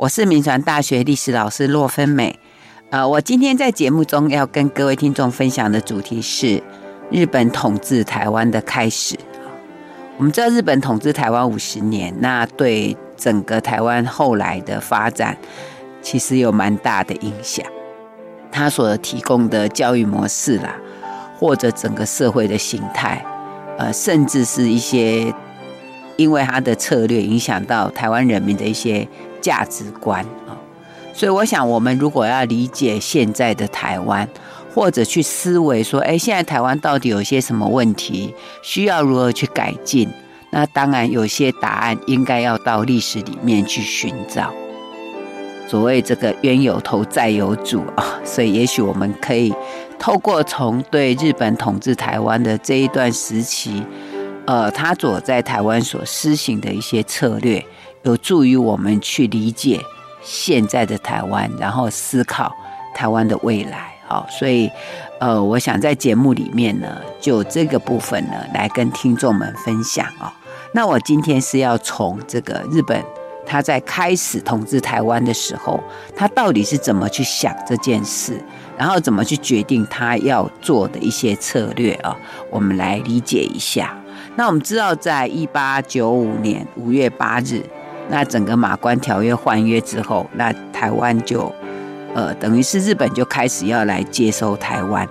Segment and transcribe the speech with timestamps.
[0.00, 2.38] 我是民传大学历史老师骆芬美。
[2.88, 6.62] 呃，我今天在节目中要跟各位听众分享的主题是
[7.10, 9.14] 日本统治台湾的开始。
[10.16, 15.36] 我们知道日本统治台湾五十年，那对整个台湾后来的发展
[16.00, 17.62] 其实有蛮大的影响。
[18.50, 20.76] 他所提供的教育模式啦，
[21.38, 23.22] 或者整个社会的形态，
[23.76, 25.30] 呃，甚至是一些
[26.16, 29.06] 因为他的策略影响到台湾人民的一些
[29.40, 30.56] 价值观啊。
[31.12, 34.26] 所以，我想我们如果要理解现在的台湾，
[34.74, 40.08] 或者去思维说，哎，现在台湾到底有些什么问题，需要如何去改进？
[40.52, 44.52] 那当然，有些答案应该要到历史里面去寻找。
[45.68, 49.54] 所谓这个冤有头债有主啊， 所以也许我们可以
[49.98, 53.82] 透过从对日本统治台湾的这一段时期，
[54.46, 57.64] 呃，他所在台湾所施行的一些策略，
[58.02, 59.80] 有助于我们去理解
[60.22, 62.52] 现在的台湾，然后思考
[62.94, 63.94] 台湾的未来。
[64.06, 64.70] 好，所以
[65.20, 70.32] 呃，我想在节目里面呢，就这个部分呢，来跟听众们分享啊。
[70.72, 73.04] 那我今天是要从这个日本。
[73.46, 75.82] 他在开始统治台湾的时候，
[76.14, 78.40] 他到底是怎么去想这件事，
[78.78, 82.16] 然后怎么去决定他要做的一些策略啊？
[82.48, 83.98] 我们来理解一下。
[84.36, 87.60] 那我们知道，在一八九五年五月八日，
[88.10, 91.52] 那整个马关条约换约之后，那台湾就，
[92.14, 95.08] 呃，等于是日本就开始要来接收台湾。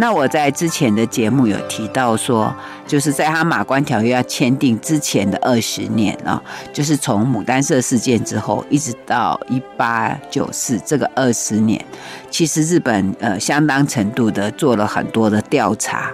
[0.00, 2.54] 那我在之前的节目有提到说，
[2.86, 6.40] 就是在他马关条约要签订之前的二十年啊，
[6.72, 11.84] 就是从牡丹社事件之后一直到一八九四这个二十年，
[12.30, 16.12] 其实日本呃相当程度的做了很多的调查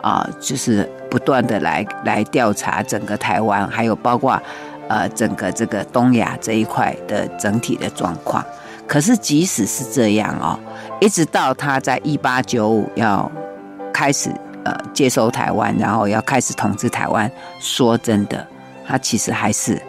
[0.00, 4.40] 啊，就是不断的来来调查整个台湾，还有包括
[4.88, 8.44] 呃整个这个东亚这一块的整体的状况。
[8.86, 10.58] 可是即使是这样哦。
[11.00, 13.30] 一直到他在一八九五要
[13.92, 14.30] 开始
[14.64, 17.30] 呃接收台湾，然后要开始统治台湾。
[17.60, 18.46] 说真的，
[18.86, 19.80] 他其实还是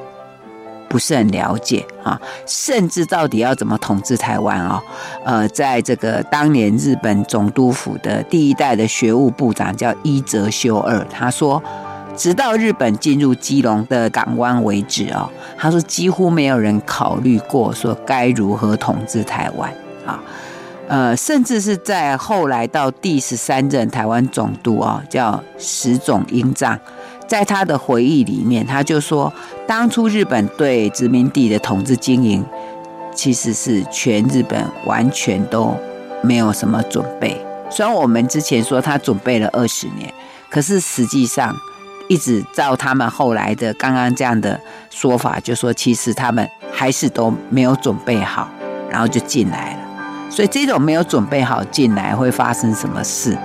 [0.89, 4.81] 不是很了解啊，甚至到底要怎么统治台湾哦。
[5.23, 11.61] 呃，在这个当年日本总督府的第一代的学务部长叫伊泽修二，他说，
[12.15, 19.71] 直到日本进入基隆的港湾为止哦，他说几乎没有人考虑过说该如何统治台湾
[20.05, 20.21] 啊。
[20.87, 26.79] 呃，甚至是在后来到第十三任台湾总督啊，叫石总英藏，
[27.27, 29.33] 在他的回忆里面，他就说，
[29.65, 32.45] 当初日本对殖民地的统治经营，
[33.15, 35.75] 其实是全日本完全都
[36.21, 37.43] 没有什么准备。
[37.71, 40.13] 虽然我们之前说他准备了二十年，
[40.51, 41.51] 可是实际上，
[42.07, 48.49] 一直照他们后来的刚刚这样的说法，就说其实他们还是都没有准备好，
[48.89, 49.79] 然后就进来了。
[50.29, 53.37] 所以这种没有准备好进来会发生什么事？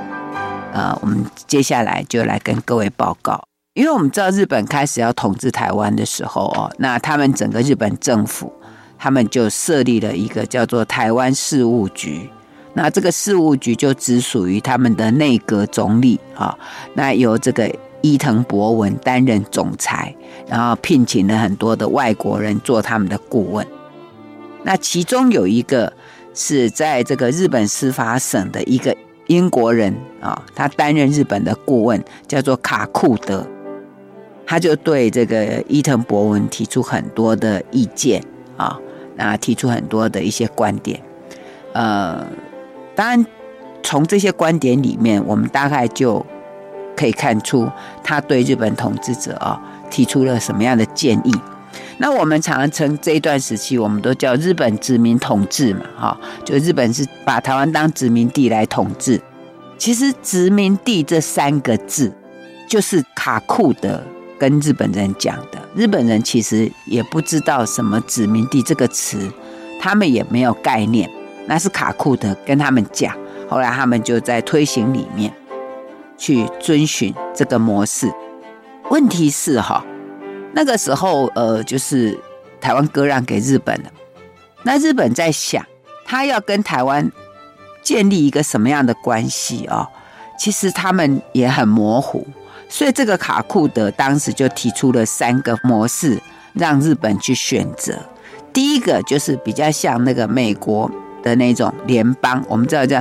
[0.73, 3.43] 呃，我们接下来就来跟各位报告。
[3.75, 8.53] 因为我们知道日本开始要统治台湾的时候哦，那他们整个日本政府，
[8.99, 12.29] 他们就设立了一个叫做台湾事务局。
[12.75, 16.57] 那这个事务局就只属于他们的内阁总理啊。
[16.95, 17.73] 那由这个
[18.03, 20.15] 伊藤博文担任总裁，
[20.47, 23.67] 然后聘请了很多的外国人做他们的顾问。
[24.63, 25.93] 那其中有一个。
[26.33, 28.97] 是在这个日本司法省的一个
[29.27, 33.45] 英国人啊，他担任日本的顾问，叫做卡库德，
[34.47, 38.23] 他就对这个伊藤博文提出很多的意见
[38.57, 38.79] 啊，
[39.17, 41.01] 那提出很多的一些观点。
[41.73, 42.25] 呃，
[42.95, 43.27] 当然
[43.83, 46.25] 从这些观点里面，我们大概就
[47.01, 47.67] 可以看出
[48.05, 49.59] 他对日本统治者啊
[49.91, 51.35] 提出了什么样的建议。
[51.97, 59.19] 那我们常常称这一段时期，我们都叫日本殖民统治嘛，哈，就日本是把台湾当殖民地来统治。
[59.79, 62.13] 其实“殖民地”这三个字，
[62.69, 64.03] 就是卡库德
[64.39, 65.59] 跟日本人讲的。
[65.75, 69.19] 日本人其实也不知道什么“殖民地”这个词，
[69.81, 71.09] 他们也没有概念。
[71.47, 73.17] 那是卡库德跟他们讲，
[73.49, 75.33] 后来他们就在推行里面
[76.21, 78.09] 去遵循这个模式。
[78.91, 79.85] 问题是哈。
[80.53, 82.19] 那个时候，呃，就是
[82.61, 83.91] 台湾割让给日本了。
[84.65, 85.65] 那日本在想，
[86.05, 87.11] 他要跟台湾
[87.83, 89.87] 建立一个什么样的关系哦？
[90.37, 92.27] 其实他们也很模糊。
[92.69, 96.21] 所以这个卡库德当时就提出了三个模式，
[96.53, 97.97] 让日本去选择。
[98.53, 100.91] 第一个就是比较像那个美国
[101.23, 103.01] 的那种联邦，我们知道叫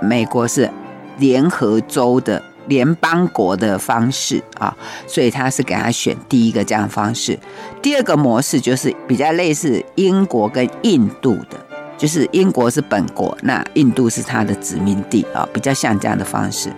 [0.00, 0.70] 美国是
[1.18, 4.76] 联合州的联邦国的方式啊，
[5.06, 7.38] 所以他是给他选第一个这样方式。
[7.82, 11.58] 第二个模式就是比较类似英国跟印度的，
[11.96, 16.70] 就是英国是本国，那印度是他的殖民地啊，比较像这样的方式。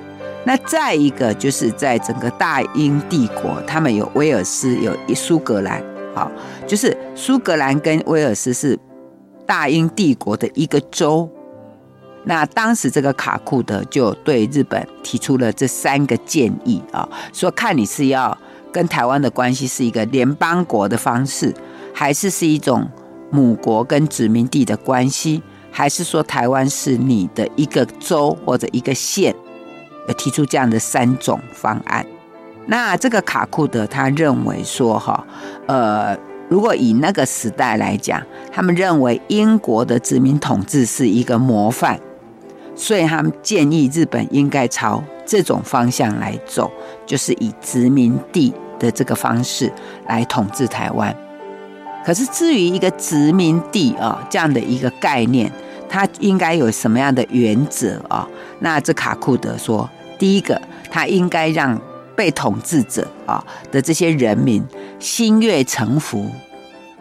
[0.45, 5.83] 那再一个就是在整个大英帝国，他们有威尔斯，有苏格兰，
[6.15, 6.31] 好，
[6.67, 8.79] 就是苏格兰跟威尔斯是
[9.45, 11.29] 大英帝国的一个州。
[12.29, 18.37] 那当时这个卡库德就对日本提出了这三个建议啊，说看你是要
[18.73, 21.55] 跟台湾的关系是一个联邦国的方式，
[21.95, 22.85] 还是是一种
[23.31, 25.41] 母国跟殖民地的关系，
[25.71, 29.33] 还是说台湾是你的一个州或者一个县，
[30.19, 32.05] 提出这样的三种方案。
[32.67, 35.25] 那这个卡库德他认为说哈，
[35.67, 36.19] 呃，
[36.49, 38.21] 如果以那个时代来讲，
[38.51, 42.01] 他们认为英国的殖民统治是一个模范。
[42.77, 46.71] 所以他们建议日本应该朝这种方向来走，
[47.07, 49.73] 就是以殖民地的这个方式
[50.07, 51.17] 来统治台湾。
[52.05, 55.51] 可是至于一个殖民地啊这样的一个概念，
[55.89, 58.29] 它应该有什么样的原则啊？
[58.61, 59.89] 那这卡库德说，
[60.19, 61.81] 第一个，他应该让
[62.15, 63.43] 被统治者啊
[63.73, 64.63] 的这些人民
[64.99, 66.31] 心悦诚服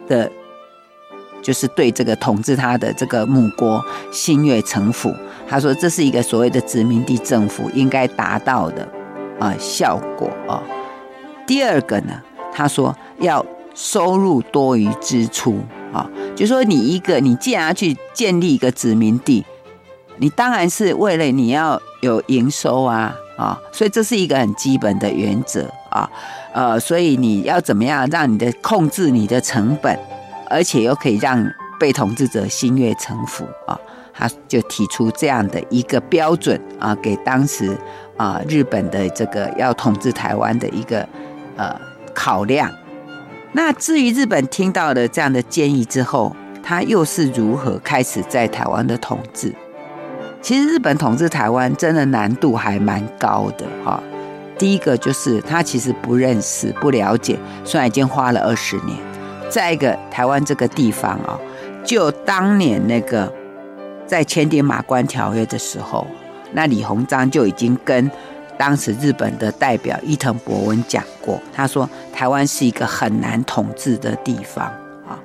[0.08, 0.32] 的。
[1.42, 3.80] 就是对这个统治他的这个母国
[4.10, 5.14] 心悦诚服，
[5.48, 8.86] 他说这是一个所谓的殖民地政府应该达到的
[9.38, 10.62] 啊效果啊。
[11.46, 12.20] 第二个呢，
[12.52, 13.44] 他说要
[13.74, 15.60] 收入多于支出
[15.92, 19.44] 啊，就说你一个你既然要去建立一个殖民地，
[20.18, 26.10] 你当然是为了你要有营收啊啊，所以这是一个很基本的原则啊
[26.52, 29.98] 呃，所以你要怎么样让你的控制你的成本。
[30.48, 31.44] 而且又可以让
[31.76, 33.76] 被统治者心悦诚服啊，
[34.16, 37.76] 他就提出这样的一个标准啊，给当时
[38.16, 41.06] 啊日本的这个要统治台湾的一个
[41.56, 41.78] 呃
[42.14, 42.70] 考量。
[43.52, 49.54] 那至于日本听到了这样的建议之后，他又是如何开始在台湾的统治？
[50.42, 54.02] 其实日本统治台湾真的难度还蛮高的哈。
[54.58, 58.96] 第一个就是他其实不认识、不了解，虽然已经花了二十年。
[59.50, 61.38] 再一个，台湾这个地方啊，
[61.84, 63.32] 就当年那个
[64.06, 66.06] 在签订马关条约的时候，
[66.52, 68.10] 那李鸿章就已经跟
[68.56, 74.64] 当时日本的代表伊藤博文讲过，他说台湾是一个很难统治的地方
[75.06, 75.18] 啊，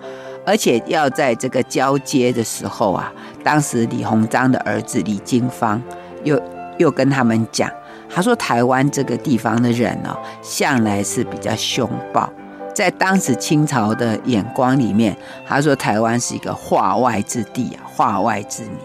[0.45, 3.13] 而且要在这个交接的时候啊，
[3.43, 5.81] 当时李鸿章的儿子李经方
[6.23, 6.41] 又
[6.77, 7.71] 又跟他们讲，
[8.09, 12.29] 他说台湾这个地方的人呢，向来是比较凶暴。
[12.73, 15.15] 在当时清朝的眼光里面，
[15.45, 18.77] 他说台湾是一个化外之地啊，化外之民，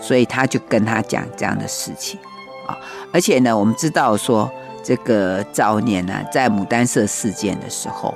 [0.00, 2.18] 所以他就跟他讲这样的事情
[2.66, 2.76] 啊。
[3.12, 4.50] 而且呢，我们知道说
[4.82, 8.14] 这个早年呢，在牡丹社事件的时候，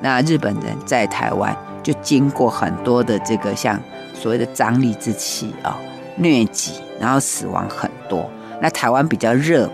[0.00, 3.80] 那日本人在台湾就经过很多的这个像
[4.14, 5.78] 所谓的瘴癘之气啊，
[6.18, 8.28] 疟疾，然后死亡很多。
[8.60, 9.70] 那台湾比较热，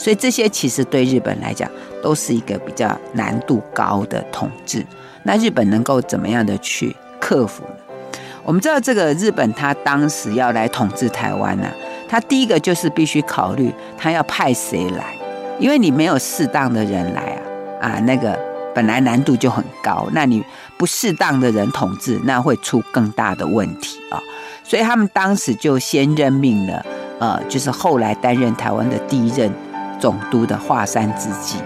[0.00, 1.70] 所以这些其实对日本来讲。
[2.02, 4.82] 都是一个比较难度高的统治，
[5.22, 8.18] 那日本能够怎么样的去克服呢？
[8.42, 11.68] 我们知道这个日本，他当时要来统治台湾呢，
[12.08, 15.14] 他第一个就是必须考虑他要派谁来，
[15.58, 17.38] 因为你没有适当的人来
[17.82, 18.34] 啊，啊，那个
[18.74, 20.42] 本来难度就很高，那你
[20.78, 24.16] 不适当的人统治，那会出更大的问题啊，
[24.64, 26.86] 所以他们当时就先任命了，
[27.18, 29.52] 呃，就是后来担任台湾的第一任
[30.00, 31.58] 总督的华山资纪。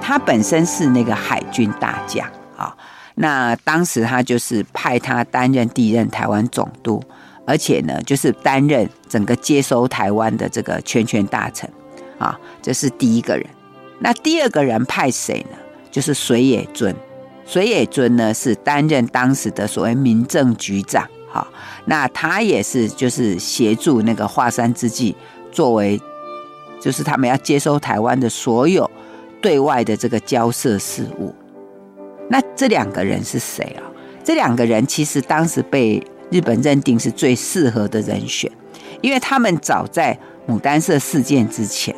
[0.00, 2.74] 他本身是那个海军大将啊，
[3.16, 7.02] 那当时他就是派他担任第一任台湾总督，
[7.46, 11.70] 而且呢，就是担任整个接收台湾的这个全权大臣
[12.18, 13.46] 啊，这是第一个人。
[13.98, 15.58] 那第二个人派谁呢？
[15.90, 16.94] 就是水野尊。
[17.46, 21.46] 水野尊呢是担任当时的所谓民政局长，哈，
[21.84, 25.14] 那他也是就是协助那个华山资纪，
[25.52, 26.00] 作为
[26.80, 28.90] 就是他们要接收台湾的所有。
[29.42, 31.34] 对外的这个交涉事务，
[32.28, 33.80] 那这两个人是谁啊？
[34.22, 38.52] 这两个人其实当时被日本认定是最适合的人选，
[39.00, 40.14] 因为他们早在
[40.46, 41.96] 牡丹社事件之前，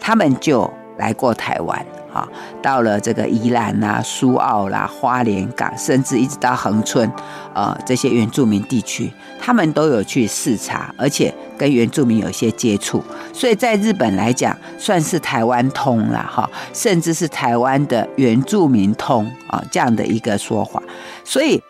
[0.00, 0.68] 他们就
[0.98, 1.86] 来过台湾。
[2.12, 2.26] 啊，
[2.62, 7.10] 到了这个宜兰啦、苏澳啦、花莲港，甚至一直到恒春，
[7.54, 13.02] 呃，这些原住民地区，他们都有去视察，而且跟原住民有一些接触，
[13.32, 20.82] 所以在日本来讲，算是台湾通了哈，甚至是台湾的原住民通啊这样的一个说法，
[21.24, 21.62] 所以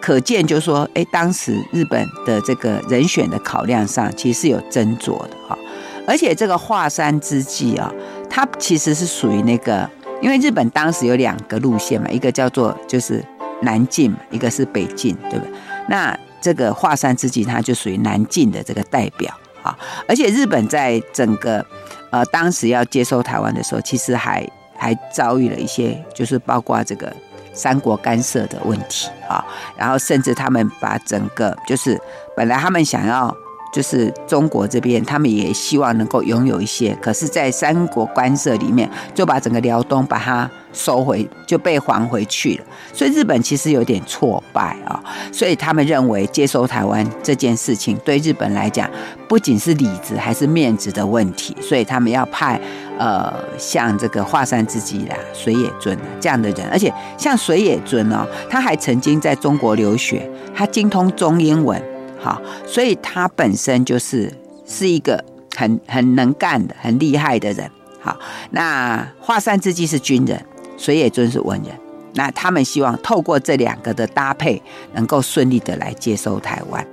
[0.00, 5.58] 可见就是说，哎，当时日本的这个人选的考量上，其实是有斟酌的哈。
[6.06, 7.92] 而且这个华山之计啊，
[8.28, 9.88] 它其实是属于那个，
[10.20, 13.24] 因为日本当时有两个路线嘛，一个叫做就是
[13.62, 15.54] 南进嘛，一个是北进，对不对？
[15.88, 19.76] 那这个华山之计，它就属于南进的这个代表啊。
[20.06, 21.64] 而且日本在整个
[22.10, 27.12] 呃当时要接收台湾的时候，其实还还遭遇了一些，就是包括这个。
[27.54, 29.44] 三国干涉的问题啊，
[29.76, 32.00] 然后甚至他们把整个就是
[32.36, 33.36] 本来他们想要。
[33.72, 42.64] 就是中国这边，他们也希望能够拥有一些，可是，在三国干涉里面，就把整个辽东把它收回，就被还回去了。
[42.92, 48.90] 所以日本其实有点挫败啊，所以他们认为接收台湾这件事情对日本来讲，
[49.28, 52.60] 不仅是里子还是面子的问题，所以他们要派
[52.98, 61.80] 呃像这个华山之计啦、水野尊这样的人，而且像水野尊哦，他还曾经在中国留学，他精通中英文。
[62.18, 64.32] 好，所以他本身就是
[64.66, 65.24] 是一个
[65.56, 67.70] 很很能干的、很厉害的人。
[68.00, 68.18] 好，
[68.50, 70.44] 那华山之计是军人，
[70.76, 71.72] 水野尊是文人。
[72.14, 74.60] 那他们希望透过这两个的搭配，
[74.94, 76.84] 能够顺利的来接收台湾。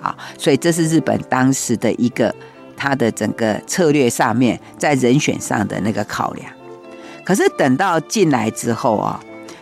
[0.00, 2.34] 好，所以这是日本当时的一个
[2.76, 6.50] 他的整个策略上面在人选上的那个考量。
[7.24, 9.20] 可是等到进来之后啊，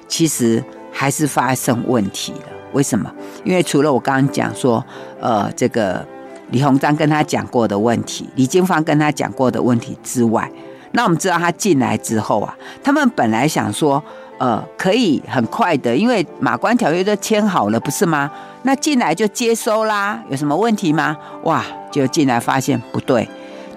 [0.09, 2.49] 其实还是发生问题了。
[2.75, 3.11] 为什么？
[3.45, 4.85] 因为除了我刚刚讲说，
[5.19, 6.07] 呃，这个
[6.51, 10.51] 李鸿章跟他讲过的问题，李经方跟他讲过的问题之外，
[10.93, 14.03] 那我们知道他进来之后啊，他们本来想说，
[14.39, 18.31] 呃，可以很快的，因为马关条约都签好了，不是吗？
[18.65, 21.17] 那进来就接收啦，有什么问题吗？
[21.45, 23.27] 哇，就进来发现不对，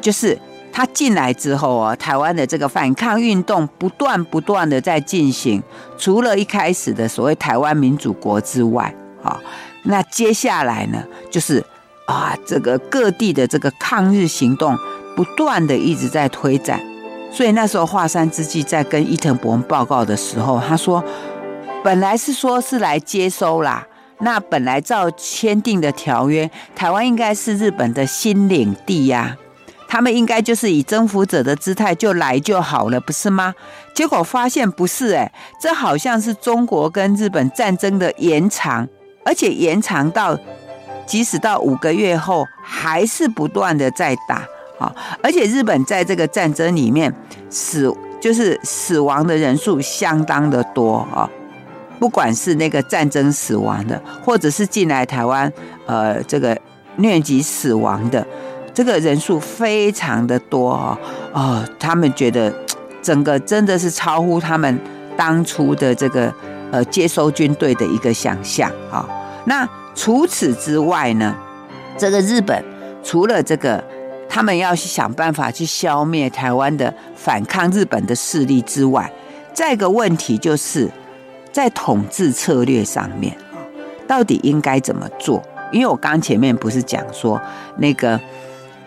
[0.01, 0.37] 就是。
[0.77, 5.59] 他进来之后啊，台湾的这个反抗运动不断不断的在进行。
[5.97, 8.93] 除了一开始的所谓台湾民主国之外，
[9.23, 9.41] 啊，
[9.85, 11.65] 那接下来呢，就是
[12.05, 14.77] 啊，这个各地的这个抗日行动
[15.15, 16.79] 不断的一直在推展。
[17.31, 21.03] 所以那时候华山之计在跟伊藤博文报告的时候，他说，
[21.83, 23.83] 本来是说是来接收啦，
[24.19, 29.35] 那本来照签订的条约，台湾应该是日本的新领地呀。
[29.87, 33.53] 他们应该就是以征服者的姿态就来就好了，不是吗？
[33.93, 38.87] 结果发现不是，哎，这好像是中国跟日本战争的延长，
[39.25, 40.37] 而且延长到
[41.05, 44.45] 即使到五个月后还是不断的在打
[44.77, 44.93] 啊！
[45.23, 47.11] 而且日本在这个战争里面
[47.49, 51.29] 死就是死亡的人数相当的多啊，
[51.97, 55.51] 不管是那个战争死亡的，或者是进来台湾
[55.85, 56.55] 呃这个
[56.97, 58.27] 疟疾死亡的。
[58.77, 60.95] 这个人数非常的多哦，
[61.33, 62.53] 哦，他们觉得
[63.01, 64.79] 整个真的是超乎他们
[65.17, 66.31] 当初的这个
[66.69, 69.03] 呃接收军队的一个想象啊。
[69.45, 71.35] 那除此之外呢，
[71.97, 72.63] 这个日本
[73.03, 73.83] 除了这个
[74.29, 79.11] 他们要去想办法去消灭台湾的反抗日本的势力之外，
[79.55, 80.87] 再一个问题就是
[81.51, 83.57] 在统治策略上面啊
[84.07, 85.41] 到底应该怎么做？
[85.71, 87.41] 因为我刚前面不是讲说
[87.77, 88.21] 那个。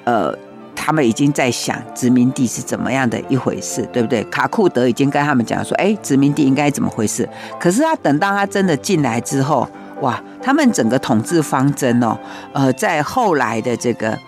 [0.04, 0.35] 呃，
[0.75, 4.25] 他们已经在想殖民地是怎么样的一回事，对不对？
[4.25, 7.28] 卡库德已经跟他们讲说，哎，殖民地应该怎么回事？
[7.59, 9.69] 可是他等到他真的进来之后，
[10.00, 12.16] 哇，他们整个统治方针哦，
[12.54, 14.19] 呃，在后来的这个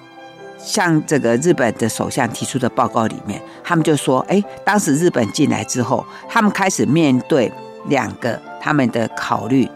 [0.59, 7.50] 像这个日本的首相提出的报告里面，他们就说，哎，当时日本进来之后，他们开始面对
[7.87, 9.67] 两个他们的考虑，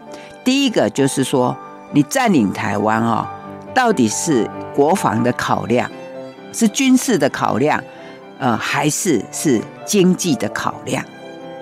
[0.43, 1.57] 第一个就是说，
[1.91, 3.27] 你占领台湾哦。
[3.77, 5.87] 到底是国防的考量，
[6.51, 7.79] 是军事的考量，
[8.39, 11.05] 呃，还是是经济的考量？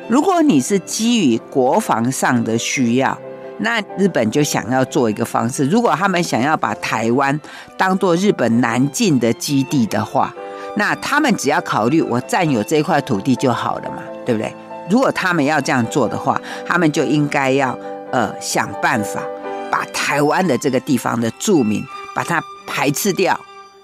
[0.07, 3.17] 如果你是基于国防上的需要，
[3.57, 5.65] 那日本就想要做一个方式。
[5.65, 7.37] 如果他们想要把台湾
[7.77, 10.33] 当做日本南进的基地的话，
[10.77, 14.55] 那他们只要考虑我占有这块土地就好了嘛，对不对？
[14.89, 17.77] 如果他们要这样做的话，他们就应该要
[18.13, 19.21] 呃想办法
[19.69, 21.83] 把台湾的这个地方的住民。
[22.15, 23.39] 把它排斥掉，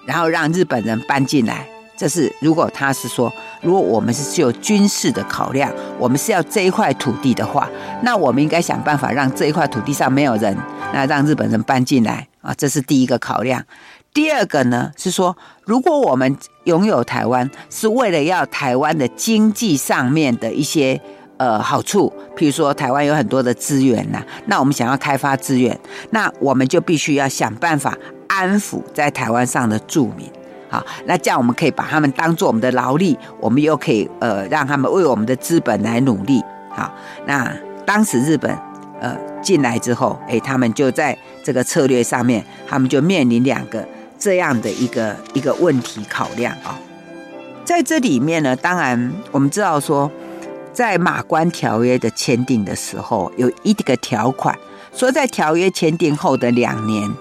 [0.05, 1.67] 然后让日本人搬进来。
[1.97, 7.69] 这是如果他是说，如果我们是有军事的考量，我们是要这一块土地的话，
[8.01, 10.57] 那我们应该想办法让这一块土地上没有人，
[10.91, 12.51] 那让日本人搬进来啊。
[12.57, 13.63] 这是第一个考量。
[14.11, 20.99] 第二个呢是说，如果我们拥有台湾，是为了要台湾的经济上面的一些
[21.37, 27.95] 呃好处，譬如说台湾有很多的资源呐，那我们想要开发资源，那我们就必须要想办法。
[28.33, 30.31] 安抚在台湾上的住民，
[30.69, 36.93] 好，那这样我们可以把他们当做我们的劳力，我们又可以呃让他们为我们的资本来努力，好，
[37.25, 37.53] 那
[37.85, 38.57] 当时日本
[39.01, 43.85] 呃进来之后，哎，他们就在这个策略上面，他们就面临两个
[44.17, 46.79] 这样的一个一个问题考量啊。
[47.65, 50.09] 在这里面呢，当然我们知道说，
[50.71, 54.57] 在马关条约的签订的时候，有一个条款
[54.93, 57.13] 说，在条约签订后的两年，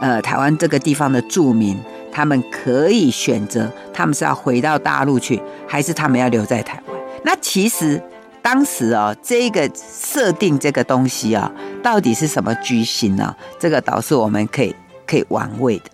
[0.00, 1.78] 呃，台湾这个地方的住民，
[2.12, 6.96] 他们可以选择，他们是要回到大陆去，还是他们要留在台湾？
[7.24, 8.00] 那其实
[8.40, 11.50] 当时哦，这个设定这个东西啊，
[11.82, 13.34] 到底是什么居心呢？
[13.58, 14.74] 这个倒是我们可以
[15.06, 15.84] 可以玩味的。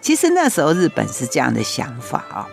[0.00, 2.46] 其实那时候日本是这样的想法啊。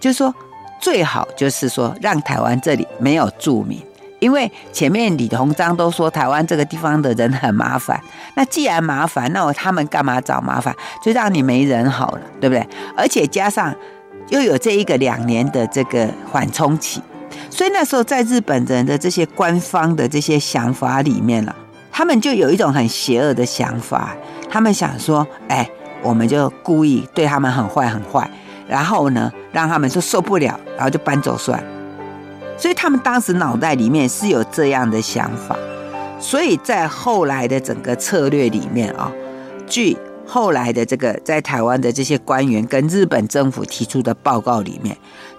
[0.00, 0.32] 就是说，
[0.80, 3.82] 最好就是说，让台湾这里没有住民，
[4.20, 8.00] 因为前面李鸿章都说台湾这个地方的人很麻烦。
[8.34, 10.74] 那既然麻烦，那我他们干嘛找麻烦？
[11.02, 12.66] 就让你没人好了，对不对？
[12.96, 13.74] 而且加上
[14.28, 17.02] 又有这一个两年的这个缓冲期，
[17.50, 21.54] 所以那时候在日本人的这些官方的这些想法里面了，
[21.90, 24.16] 他们就有一种很邪恶的想法，
[24.50, 25.68] 他们想说，哎，
[26.02, 28.28] 我们就故意对他们很坏很坏。
[28.68, 31.77] 然后呢，让他们说受不了，然后就搬走算了。
[32.58, 35.56] 所以他们当时脑袋里面是有这样的想法。
[36.20, 39.12] 所以在后来的整个策略里面啊，
[39.68, 39.96] 据
[40.26, 44.96] 后来的这个在台湾的这些官员跟日本政府提出的报告里面，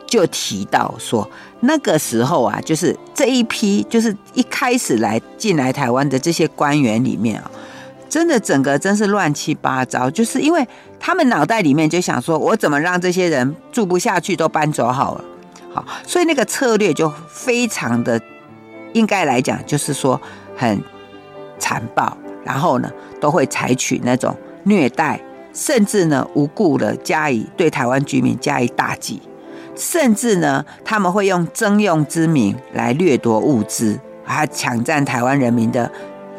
[0.08, 7.52] 就提到说，那个时候啊，就是这一批就是一开始来进来台湾的这些官员里面啊。
[8.10, 10.68] 真的，整个真是乱七八糟，就是因为
[11.00, 15.24] 他们脑袋里面就想说，我怎么让这些人住不下去都搬走好了，
[16.06, 18.20] 所以那个策略就非常的，
[18.94, 20.20] 应该来讲就是说
[20.56, 20.82] 很
[21.58, 25.20] 残暴，然后呢都会采取那种虐待，
[25.54, 29.22] 甚至呢无故的加以对台湾居民加以打击，
[29.76, 35.92] 甚至呢他们会用征用之名来掠夺物资，还抢占台湾人民的。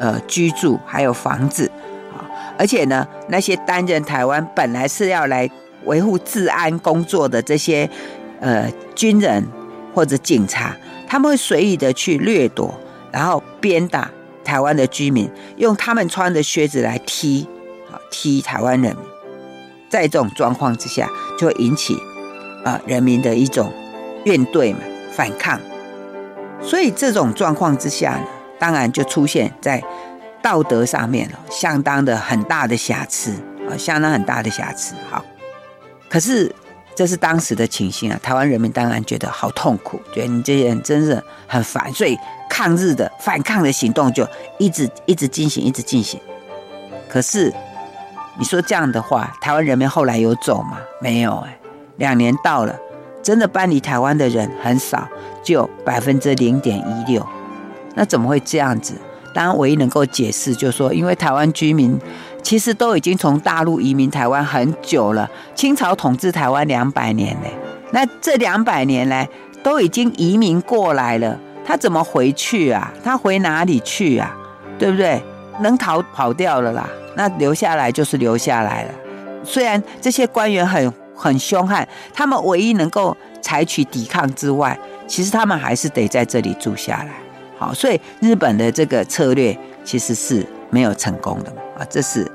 [0.03, 1.71] 呃，居住还有房子
[2.11, 2.25] 啊，
[2.59, 5.47] 而且呢，那些担任台湾本来是要来
[5.85, 7.87] 维护治安工作的这些
[8.41, 9.47] 呃军人
[9.95, 10.75] 或者警察，
[11.07, 12.75] 他们会随意的去掠夺，
[13.13, 14.11] 然后鞭打
[14.45, 17.47] 台湾的居民，用他们穿的靴子来踢
[17.93, 18.97] 啊踢台湾人，
[19.89, 21.97] 在这种状况之下，就会引起
[22.65, 23.73] 啊人民的一种
[24.25, 24.81] 怨怼嘛
[25.13, 25.61] 反抗，
[26.63, 28.25] 所以这种状况之下呢。
[28.61, 29.83] 当然就出现在
[30.43, 33.33] 道德上面了，相当的很大的瑕疵
[33.67, 34.95] 啊，相当很大的瑕疵。
[35.09, 35.25] 好，
[36.11, 36.55] 可是
[37.01, 42.15] 这是当时的情形啊，台湾人民当然觉得好痛苦，觉得你这些人真是很烦，所以
[42.47, 46.21] 抗日的反抗的行动就一直一直进行，一直进行。
[47.09, 47.51] 可是
[48.39, 50.77] 你说这样的话，台湾人民后来有走吗？
[51.01, 51.59] 没有哎，
[51.97, 52.79] 两年到了，
[53.23, 55.09] 真的搬离台湾的人很少，
[55.43, 57.27] 就百分之零点一六。
[57.95, 58.93] 那怎么会这样子？
[59.35, 61.99] 当然，唯一能够解释就是说，因为台湾居民
[62.43, 67.53] 其实都已经从大陆移民台湾很久了，清朝统治台湾两百年嘞。
[67.93, 69.29] 那这两百年来
[69.63, 72.93] 都已经移民过来了，他怎么回去啊？
[73.03, 74.37] 他回哪里去啊？
[74.79, 75.23] 对不对？
[75.61, 78.91] 能逃跑掉了啦，那留下来就是留下来了。
[79.45, 87.11] 虽然这些官员很很凶悍，他们唯一能够采取抵抗之外，其实他们还是得在这里住下来。
[87.59, 92.31] 好，所以日本的这个策略其实是没有成功的，啊，这是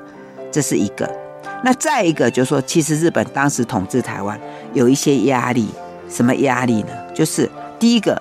[0.50, 1.08] 这是一个。
[1.62, 4.38] 那再一个就是说，其实日本当时统治台湾
[4.74, 5.68] 有一些压力，
[6.10, 6.88] 什么压力呢？
[7.14, 8.20] 就是第一个，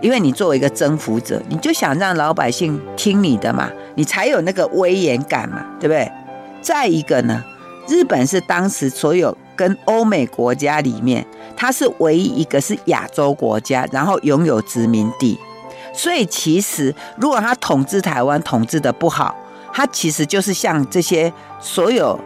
[0.00, 6.10] 因为你作为一个征服者，你就想让老百姓听你的嘛，你才有那个威严感嘛，对不对？
[6.60, 7.44] 再一个呢，
[7.86, 11.24] 日本是当时所有跟欧美国家里面，
[11.56, 15.38] 它是唯一一个是亚洲国家，然后拥有殖民地。
[15.94, 19.36] 所以，其实如果他统治台湾统治的不好，
[19.72, 22.18] 他其实就是向这些所有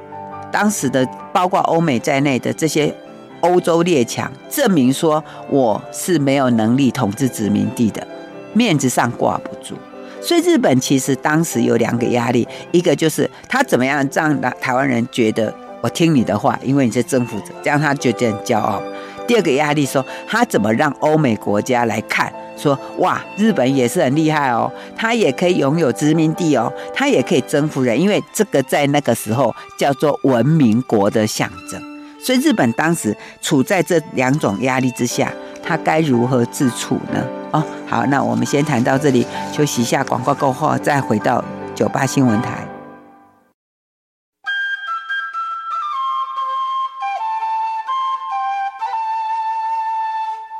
[0.50, 2.92] 当时的包括欧美在内的这些
[3.40, 8.06] 欧洲列强证明说，我是没有能力统治殖民地的，
[8.52, 9.74] 面子上挂不住。
[10.20, 18.82] 所以，日本其实当时有两个压力，一个就是他怎么样让台湾人觉得我听你的话，因为你是征服者，这样他就觉得骄傲。
[19.26, 22.32] 第二个压力说，他怎么让欧美国家来看？
[22.56, 31.80] 说哇，日本也是很厉害哦，他也可以拥有殖民地哦，他也可以征服人，因为这个在那个时候叫做文明国的象征。
[32.18, 35.30] 所以日本当时处在这两种压力之下，
[35.62, 37.22] 他该如何自处呢？
[37.52, 42.65] 哦，好，那我们先谈到这里，休息一下，广告过后再回到九八新闻台。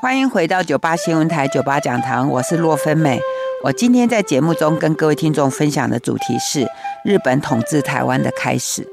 [0.07, 3.21] 欢迎回到九八新闻台九八讲堂，我是洛芬美。
[3.64, 6.64] 我今天在节目中跟各位听众分享的主题是
[7.05, 8.87] 日本统治台湾的开始。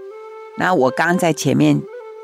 [0.57, 1.79] 那我刚刚在前面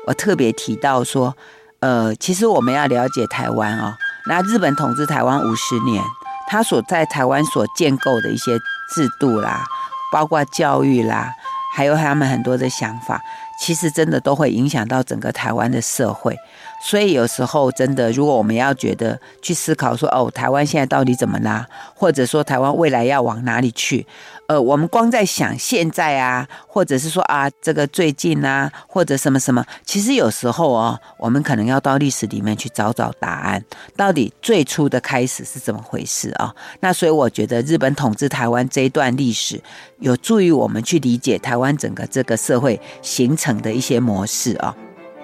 [0.08, 1.36] 我特别提到说，
[1.78, 3.94] 呃，其实我们要了解台湾哦，
[4.26, 6.02] 那日本统治台湾五十年，
[6.48, 8.58] 他所在台湾所建构的一些
[8.92, 9.64] 制度啦，
[10.10, 11.32] 包括教育啦，
[11.76, 13.20] 还有他们很多的想法。
[13.60, 16.34] 其实真的都会影响到整个台湾的社会，
[16.82, 24.06] 所以有时候真的，如果我们要觉得去思考说，哦，台湾现在到底怎么啦，或者说台湾未来要往哪里去？
[24.46, 33.62] 呃，我们光在想现在啊，或者是说啊，这个最近啊，或者什么什么，其实有时候哦，我们可能要到历史里面去找找答案，
[33.94, 36.52] 到底最初的开始是怎么回事啊？
[36.80, 39.62] 那所以我觉得日本统治台湾这一段历史，
[39.98, 44.74] 有助于我们去理解台湾整个这个社会形成的一些模式啊。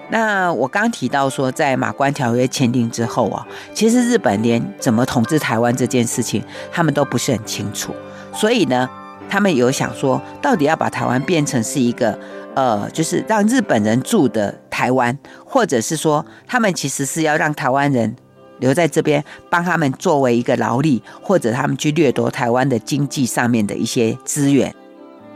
[0.09, 7.93] 那我刚提到说，在马关条约签订之后啊，其实日本连怎么统治台湾这件事情，他们都不是很清楚，
[8.33, 8.89] 所以呢。
[9.29, 12.17] 他们有想说，到底要把台湾变成是一个，
[12.55, 18.15] 呃，就是让日本人住的台湾，或者是说，他们其实是要让台湾人
[18.59, 24.73] 留在这边，帮他们作为一个劳力，或者他们去掠夺台湾的经济上面的一些资源。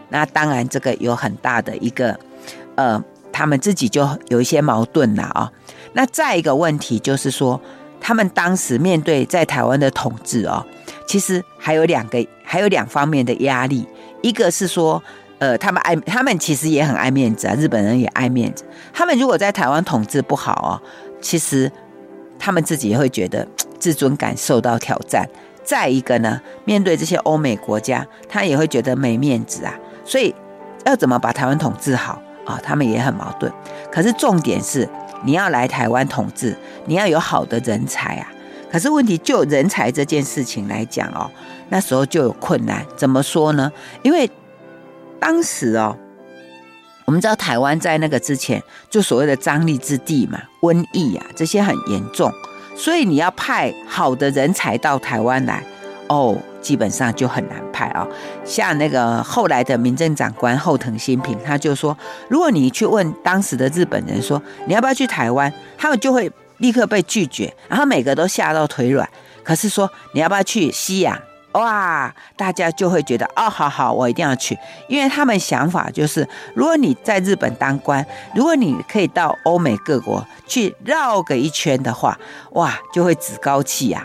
[0.08, 2.18] 那当然，这个有很大的一个，
[2.76, 5.52] 呃，他们自己就有一些矛盾了啊。
[5.94, 7.60] 那再一个问题就是说，
[8.00, 10.66] 他们当时面对在台湾的统治哦。
[11.06, 13.86] 其实还有两个，还有两方面的压力。
[14.22, 15.02] 一个是说，
[15.40, 18.64] 呃，他们爱，他们其实也很爱面子啊，日本人也爱面子。
[18.94, 20.72] 他们如果在台湾统治不好哦，
[21.20, 21.70] 其实
[22.40, 23.46] 他们自己也会觉得
[23.78, 25.28] 自尊感受到挑战。
[25.64, 29.78] 再一个呢，面对这些欧美国家，他也会觉得没面子啊。
[30.06, 30.34] 所以
[30.86, 32.60] 要怎么把台湾统治好啊？
[32.64, 33.52] 他们也很矛盾。
[33.92, 34.88] 可是重点是，
[35.24, 38.28] 你要来台湾统治，你要有好的人才啊。
[38.72, 41.30] 可是问题就人才这件事情来讲哦，
[41.70, 42.86] 那时候就有困难。
[42.96, 43.72] 怎么说呢？
[44.02, 44.30] 因为
[45.20, 45.98] 当时哦，
[47.06, 52.32] 我们知道台湾在那个之前就所谓的张力之地嘛，瘟疫啊这些很严重，
[52.78, 55.62] 所以你要派好的人才到台湾来
[56.08, 58.08] 哦，基本上就很难派啊、
[58.46, 61.98] 像那个后来的民政长官后藤新平，他就说，
[62.30, 66.32] 如果你去问当时的日本人说你要不要去台湾，他们就会。
[66.62, 69.10] 立刻被拒绝，然后每个都吓到腿软。
[69.44, 71.20] 可是说你要不要去西洋？
[71.54, 74.56] 哇，大家就会觉得哦，好好，我一定要去，
[74.88, 82.16] 因为他们想法就是，如果你在日本当官，如果你可以到欧美各国去绕个一圈的话，
[82.52, 84.00] 哇，就会趾高气扬，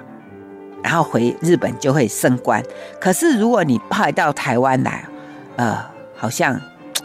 [0.82, 2.62] 然后回日本就会升官。
[3.00, 5.04] 可是如果你派到台湾来，
[5.56, 5.78] 呃，
[6.14, 6.60] 好像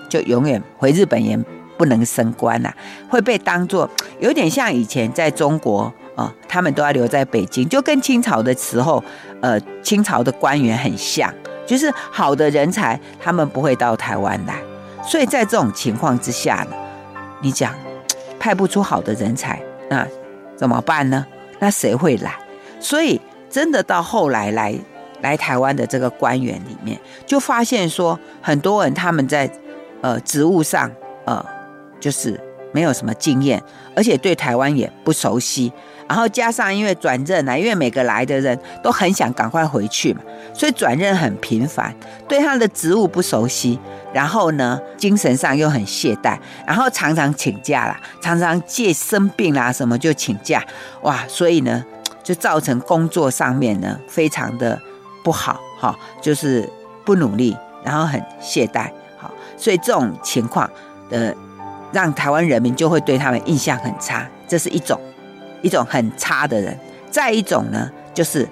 [0.09, 1.39] 就永远回日本也。
[1.77, 2.71] 不能升官呐、
[3.09, 9.03] 会被当作有点像以前在中国啊、呃，他们都要留在北京，就跟清朝的时候，
[9.41, 11.33] 呃，清朝的官员很像，
[11.65, 14.61] 就是好的人才他们不会到台湾来，
[15.03, 16.75] 所以在这种情况之下呢，
[17.41, 17.73] 你讲
[18.39, 20.07] 派不出好的人才，那
[20.55, 21.25] 怎么办呢？
[21.57, 22.35] 那谁会来？
[22.79, 23.19] 所以
[23.51, 24.73] 真的到后来来
[25.21, 29.51] 来台湾的这个官员里面，就发现说很多人他们在
[30.01, 30.89] 呃职务上
[31.25, 31.45] 呃。
[32.01, 32.41] 就是
[32.73, 33.61] 没有什么经验，
[33.95, 35.71] 而且对台湾也不熟悉，
[36.09, 41.93] 然后加上因为转任啊，因为每个来的人都很想赶快回去嘛，所以转任很频繁，
[42.27, 43.79] 对他的职务不熟悉，
[44.11, 50.65] 然后呢，精神上又很懈怠，然后常常请假啦，常常借生病啦什么就请假，
[51.03, 51.85] 哇，所以呢，
[52.23, 54.79] 就造成工作上面呢非常的
[55.23, 56.69] 不好，哈，就是
[57.05, 60.69] 不努力，然后很懈怠，好，所以这种情况
[61.09, 61.35] 的。
[61.93, 64.97] 让台湾人民就会对他们印象很差，这是一种
[65.61, 66.79] 一种很差的人。
[67.09, 68.47] 再一种呢，就是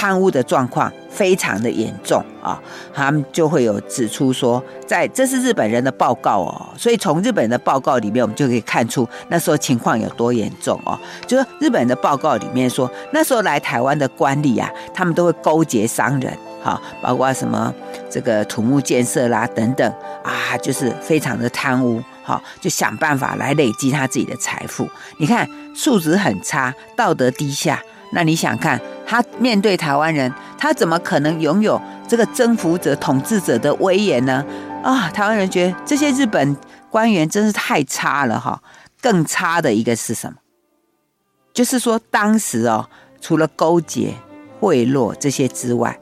[0.00, 2.58] 贪污的状况非常的严重啊，
[2.94, 10.98] 他们就会有指出说，在这是日本人的报告哦，所以从日本人的报告里面，我们就可以看出那时候情况有多严重哦。
[11.26, 16.34] 就是日本人的报告里面说，那时候来台湾的官吏啊，他们都会勾结商人，
[16.64, 17.70] 哈，包括什么
[18.08, 19.92] 这个土木建设啦等等
[20.24, 22.02] 啊，就是非常的贪污。
[22.22, 24.88] 好，就想办法来累积他自己的财富。
[25.18, 27.82] 你看，素质很差，道德低下。
[28.12, 34.44] 那你想看他面对台湾人，他怎么可能拥有这个征服者、统治者的威严呢？
[34.82, 36.56] 啊，台湾人觉得这些日本
[36.90, 38.62] 官员真是太差了哈。
[39.02, 40.36] 更差的一个是什么？
[41.54, 42.86] 就是说，当时哦，
[43.20, 44.14] 除了勾结、
[44.58, 45.98] 贿赂这些之外，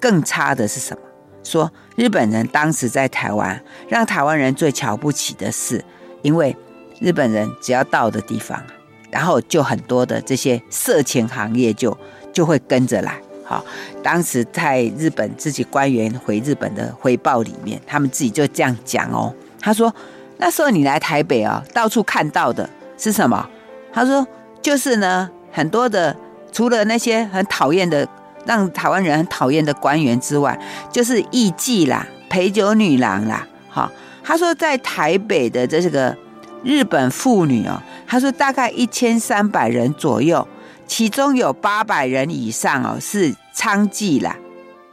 [0.00, 1.02] 更差的是什么？
[1.44, 5.84] 说日本人当时在台湾，让台湾人最瞧不起的是，
[6.22, 6.56] 因为
[7.00, 8.62] 日本人只要到的地方，
[9.10, 11.96] 然后就很多的这些色情行业就
[12.32, 13.20] 就会跟着来。
[13.44, 13.64] 好，
[14.02, 19.34] 当时在日本自己官员回日本的汇报里面，他们自己就这样讲哦。
[19.58, 19.94] 他说，
[20.36, 22.68] 那时候你来台北啊，到处看到的
[22.98, 23.48] 是什么？
[23.90, 24.26] 他说
[24.60, 26.14] 就是呢，很多的
[26.52, 28.06] 除了那些很讨厌的，
[28.44, 30.58] 让台湾人很讨厌的官员之外，
[30.92, 33.46] 就是艺妓啦、陪酒女郎啦。
[33.70, 33.90] 好，
[34.22, 36.14] 他说在台北的这个
[36.64, 40.46] 日本妇女哦，他说大概一千三百人左右，
[40.86, 44.36] 其中有八百人以上哦是娼妓啦、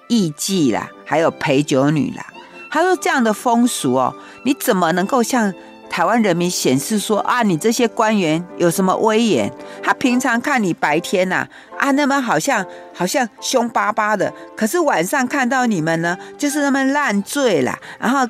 [0.07, 2.25] 艺妓啦，还有陪酒女啦。
[2.69, 5.53] 他说这样的风俗哦，你怎么能够向
[5.89, 9.51] 台湾人民显示说啊，你这些官员有什么威严？
[9.81, 18.25] 他平常看你白天呐啊，啊，那么好像好像凶巴巴的，可是晚上看到你们呢，就是那么烂醉啦，然后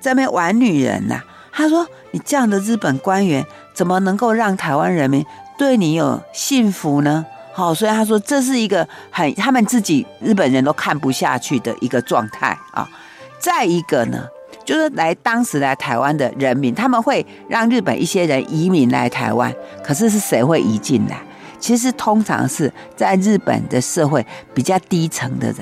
[0.00, 1.20] 在那边玩女人呐。
[1.52, 5.24] 他说你这样的日本官员怎么能够让台湾人民
[5.58, 7.24] 对你有信服呢？
[7.52, 12.88] 好，所以他说这是一个很他们自己日本人都看不下去的一个状态啊。
[13.38, 14.26] 再一个呢，
[14.64, 19.52] 就是来当时来台湾的人民，他们会让日本一些人移民来台湾。
[19.82, 21.20] 可是是谁会移进来？
[21.58, 25.56] 其实通常是在日本的社会比较低层的人。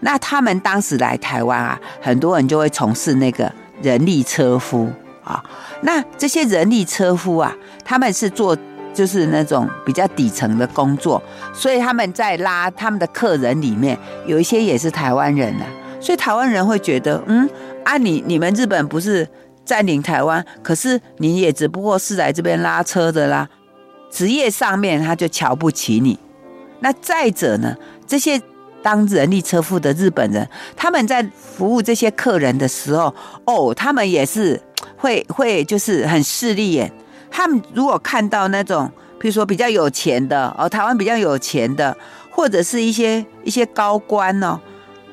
[0.00, 3.50] 那他们当时来台湾啊，很多人就会从事那个
[3.80, 4.88] 人力车夫
[5.24, 5.42] 啊。
[5.82, 7.54] 那这些人力车夫啊，
[7.84, 8.56] 他们是做
[8.94, 11.22] 就是那种比较底层的工作，
[11.54, 15.66] 所以他们在拉他们的客人里面，有一些也是台湾人啊。
[16.00, 17.48] 所以台湾人会觉得，嗯，
[17.84, 19.26] 啊你，你们日本不是
[19.64, 23.48] 占领台湾，可是你也只不过是来这边拉车的啦，
[24.10, 26.18] 职业上面他就瞧不起你。
[26.80, 28.40] 那再者呢，这些
[28.82, 33.14] 当人力车夫的日本人，他们在服务这些客人的时候，
[33.44, 34.60] 哦，他们也是
[34.96, 36.92] 会会就是很势利眼。
[37.30, 41.96] 他们如果看到那种，比如说比较有钱的哦，台湾比较有钱的，
[42.30, 44.60] 或者是一些一些高官哦。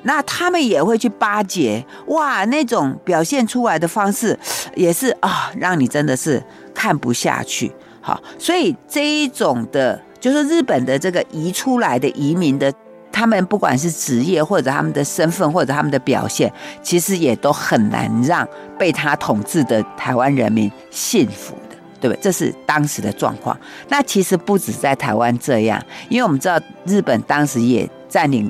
[0.04, 4.38] 那他们也会去巴结，哇，那种表现出来的方式
[4.74, 6.42] 也是啊，让你真的是
[6.74, 7.72] 看不下去。
[8.02, 12.74] 好，所以这一种的，就是日本的这个移出来的移民的，
[13.20, 16.50] 他们不管是职业或者他们的身份或者他们的表现，
[16.82, 22.20] 其实也都很难让被他统治的台湾人民信服的，对不对？
[22.22, 23.60] 这是当时的状况。
[23.90, 28.50] 那其实不止在台湾这样，因为我们知道日本当时也占领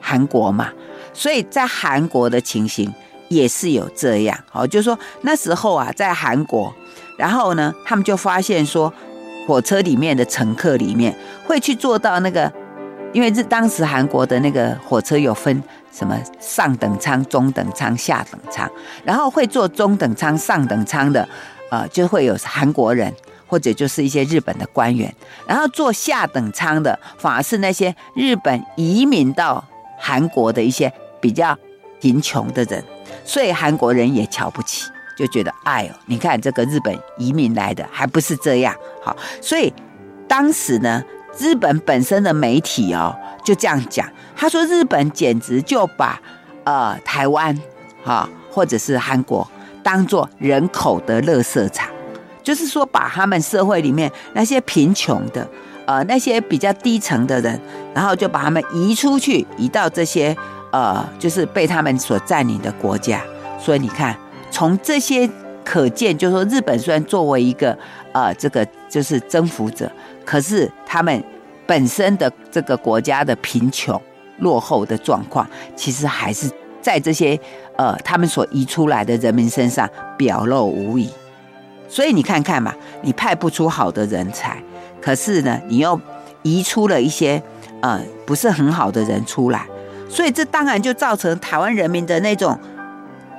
[0.00, 0.70] 韩国嘛。
[1.12, 2.90] 所以在韩国的情形
[3.28, 6.74] 也是有这样，哦，就是说那时候啊，在韩国，
[7.18, 8.90] 然后呢，他们就发现说，
[9.46, 11.14] 火车里面的乘客里面
[11.46, 12.50] 会去坐到那个，
[13.12, 18.70] 因为是当时韩国的那个火车有分什么上等舱、中等舱、下等舱，
[19.04, 21.28] 然后会坐中等舱、上等舱的，
[21.70, 23.12] 呃，就会有韩国人
[23.46, 25.14] 或者就是一些日本的官员，
[25.46, 29.64] 然后坐下等舱的反而是那些日本移民到
[29.98, 30.92] 韩国的一些。
[31.18, 31.58] 比较
[31.98, 32.84] 贫穷的人，
[33.24, 34.84] 所以韩国人也瞧不起，
[35.18, 39.72] 就觉得哎呦，你看这个日本移民来的还不是这样好，所以
[40.28, 41.02] 当时呢，
[41.38, 46.20] 日本本身的媒体哦就这样讲，他说日本简直就把
[46.64, 47.56] 呃台湾
[48.04, 49.46] 哈或者是韩国
[49.82, 51.88] 当做人口的垃圾场，
[52.42, 55.46] 就是说把他们社会里面那些贫穷的
[55.86, 57.60] 呃那些比较低层的人，
[57.94, 60.36] 然后就把他们移出去，移到这些。
[60.72, 63.22] 呃，就是被他们所占领的国家，
[63.58, 64.14] 所以你看，
[64.50, 65.26] 从这些
[65.64, 67.78] 可见，就是说日本虽然作为一个
[68.12, 69.90] 呃，这个就是征服者，
[70.26, 71.24] 可是他们
[71.66, 73.98] 本身的这个国家的贫穷
[74.40, 76.50] 落后的状况，其实还是
[76.82, 77.38] 在这些
[77.76, 81.08] 呃他们所移出来的人民身上表露无遗。
[81.88, 84.60] 所以你看看嘛，你派不出好的人才，
[85.00, 85.98] 可是呢，你又
[86.42, 87.40] 移出了一些
[87.80, 89.64] 呃不是很好的人出来。
[90.08, 92.58] 所以这当然就造成台湾人民的那种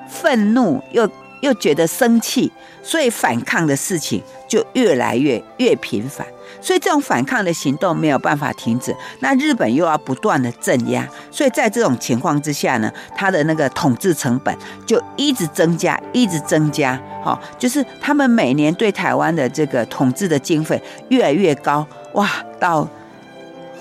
[0.07, 1.09] 愤怒，又
[1.41, 6.25] 又觉得生气，所以反抗的事情就越来越越频繁。
[6.67, 14.53] 所以这种反抗的行动没有办法停止，那日本又要不断的镇压，所以在这种情况之下呢，他的那个统治成本
[14.85, 17.01] 就一直增加，一直增加。
[17.23, 22.85] 好，就是他们每年对台湾的这个统治的经费越来越高，哇，到。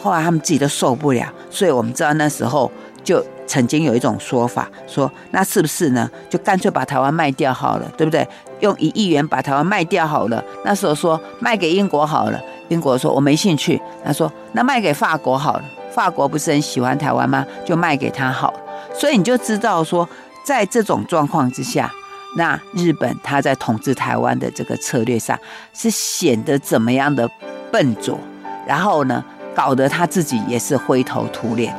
[0.01, 2.71] 后来他们自己都受不了，所以我们知道那时候
[3.07, 6.11] 就曾经有一种说法，说那是不是呢？
[6.29, 8.27] 就干脆把台湾卖掉好了，对不对？
[8.59, 10.43] 用一亿元把台湾卖掉好了。
[10.65, 13.81] 那时候说卖给英国好了，英国说我没兴趣。
[14.05, 17.47] 他说那卖给法国好了，法国不是很喜欢台湾吗？
[17.65, 18.59] 就卖给他好了。
[18.93, 20.09] 所以你就知道说，
[20.45, 21.89] 在这种状况之下，
[22.37, 25.39] 那日本他在统治台湾的这个策略上
[25.73, 27.31] 是显得怎么样的
[27.71, 28.19] 笨拙，
[28.67, 29.25] 然后呢？
[29.55, 31.75] 搞得他自己也是灰头土脸，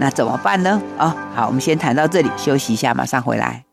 [0.00, 0.80] 那怎么办呢？
[0.98, 3.66] 哦，好，我们先谈到这里，休息一下，马上回来。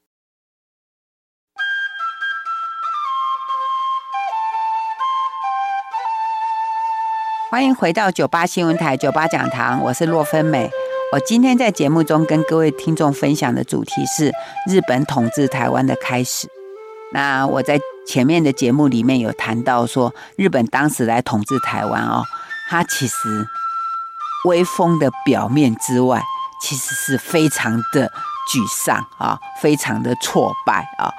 [7.50, 10.70] 欢迎回到九八新闻台九八讲堂，我是洛芬美。
[11.13, 14.30] 我今天在节目中跟各位听众分享的主题是
[14.70, 16.50] 日本统治台湾的开始。
[17.13, 22.22] 那我在前面的节目里面有谈到说，日本当时来统治台湾哦，
[22.70, 23.48] 它其实
[24.48, 26.24] 威风的表面之外，
[26.62, 28.08] 其实是非常的
[28.50, 31.14] 沮丧啊，非常的挫败啊，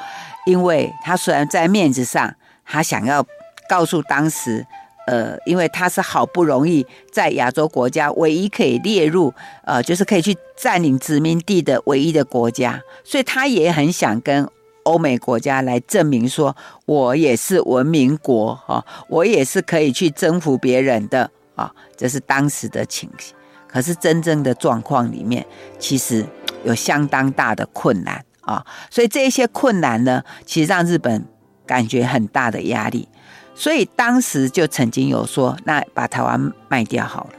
[0.46, 3.24] 因为他虽然在面子上，他想要
[3.68, 4.66] 告诉当时。
[5.10, 9.32] 呃，因为他是好不容易在亚洲国家唯一可以列入，
[9.64, 14.46] 呃，就是可以去占领殖民地的唯一的国家，所以他也很想跟
[14.82, 23.34] 欧美国家来证明说，我也是文明国啊，我也是可以去征服别人的啊，这是当时的情形。
[23.66, 25.44] 可是真正的状况里面，
[25.78, 26.24] 其实
[26.64, 31.22] 有相当大的困难啊，所以这些困难呢，其实让日本
[31.66, 33.06] 感觉很大的压力。
[33.54, 37.30] 所以当时就曾经有说，那把台湾卖掉好了。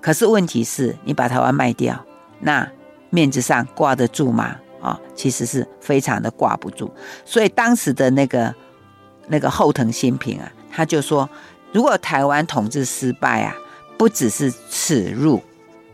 [0.00, 2.04] 可是问题是，你把台湾卖掉，
[2.40, 2.68] 那
[3.10, 4.56] 面子上挂得住吗？
[4.80, 6.90] 啊，其实是非常的挂不住。
[7.24, 8.52] 所以当时的那个
[9.28, 11.28] 那个后藤新平啊，他就说，
[11.72, 13.54] 如果台湾统治失败啊，
[13.96, 15.42] 不只是耻辱，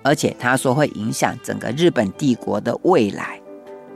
[0.02, 3.40] 而且他说会影响整个日本帝国的未来，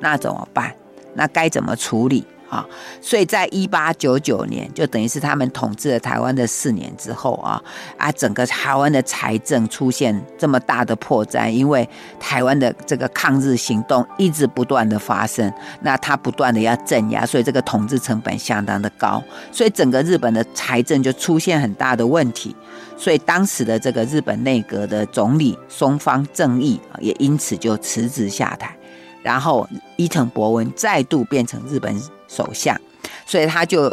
[0.00, 0.74] 那怎么办？
[1.14, 2.24] 那该怎么处理？
[2.48, 2.66] 啊，
[3.02, 7.62] 所以在一八九九年，就等于是他们统治了台湾的四年之后啊，
[7.96, 22.56] 啊，整个台湾的财政出现这么大的破绽，因为台湾的这个抗日行动一直不断的发生，那他不断的要镇压，所以这个统治成本相当的高，所以整个日本的财政就出现很大的问题，
[22.96, 28.74] 所以当时的这个日本内阁的总理松方正义，也因此就辞职下台，
[29.22, 31.94] 然后伊藤博文再度变成日本
[32.28, 32.78] 首相，
[33.26, 33.90] 所以他就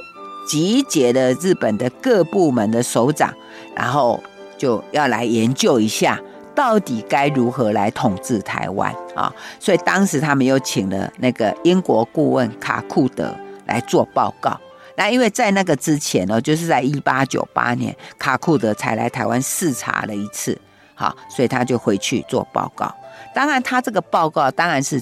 [0.47, 3.33] 集结了日本的各部门的首长，
[3.75, 4.21] 然后
[4.57, 6.19] 就要来研究一下，
[6.53, 9.33] 到底该如何来统治台湾啊。
[9.59, 14.55] 所以当时他们又请了那个英国顾问卡库德来做报告。
[14.97, 20.55] 那因为在那个之前呢，就是在一八九八年，卡库德才来台湾视察了一次，
[20.93, 22.93] 好，所以他就回去做报告。
[23.33, 25.01] 当然，他这个报告当然是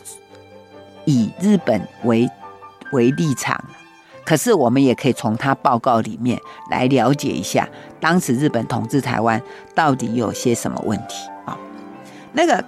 [1.03, 2.29] 以日本为。
[2.93, 3.61] 为立场，
[4.25, 6.39] 可是我们也可以从他报告里面
[6.71, 7.67] 来了解一下，
[7.99, 9.41] 当时日本统治台湾
[9.75, 11.57] 到底有些什么问题啊？
[12.31, 12.63] 那个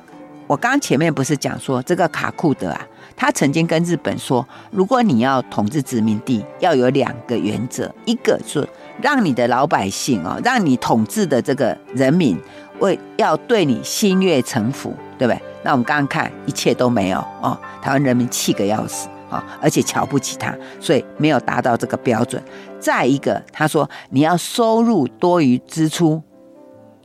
[0.47, 8.67] 我刚前面不是讲说，这个卡库德啊，他曾经跟日本说，如果你要统治殖民地，要有两个原则，一个是
[9.01, 12.37] 让你的老百姓啊，让你统治的这个人民
[12.79, 15.41] 为要对你心悦诚服，对不对？
[15.63, 19.07] 那我们刚刚看一切都没有哦，台湾人民气个要死。
[19.29, 22.41] 啊，而且瞧不起他，所以没有达到这个标准。
[22.79, 26.21] 再一个，他说你要收入多于支出，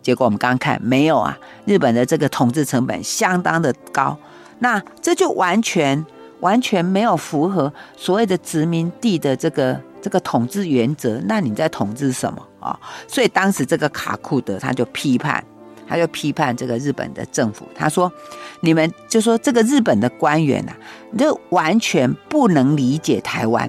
[0.02, 1.38] 结果我们刚看没有啊。
[1.64, 4.16] 日本的这个统治成本相当的高，
[4.58, 6.04] 那这就完全
[6.40, 11.20] 完全没有符合所谓的殖民地的这个这个统治原则。
[11.26, 12.78] 那你在统治什么啊？
[13.08, 15.42] 所以当时这个卡库德他就批判。
[15.90, 18.10] 他就批判这个日本的政府，他说
[18.62, 23.68] ：“你们就说这个日本的官员呐、啊，就完全不能理解台湾，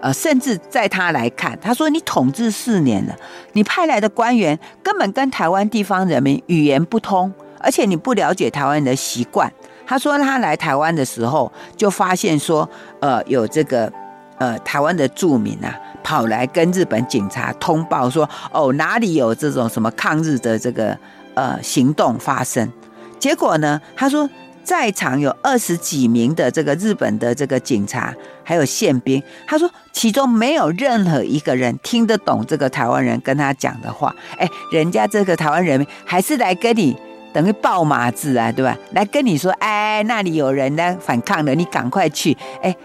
[0.00, 3.14] 呃，甚至在他来看，他说你统治四年了，
[3.52, 9.48] 你派来的官员根本跟台湾地方人民语言不通，而且你不了解台湾人的习惯。”
[9.86, 13.92] 他说他来台湾的时候，就发现说，呃，有这个
[14.38, 20.98] 呃台湾的住民啊，跑来跟日本警察通报说，哦，哪里有这种什么抗日的这个。
[21.34, 22.70] 呃，行动发生，
[23.18, 23.80] 结果呢？
[23.96, 24.28] 他说，
[24.62, 28.14] 在场有二十几名的这个日本的这个警察，
[28.44, 29.22] 还有宪兵。
[29.46, 34.14] 他说，其中没有任何一个人听得懂这个台湾人跟他讲的话。
[34.36, 36.96] 哎，人家这个台湾人民还是来跟你
[37.32, 38.76] 等于报马子啊，对吧？
[38.92, 42.36] 来跟你说，哎，那里有人呢反抗的，你赶快去。
[42.60, 42.76] 哎，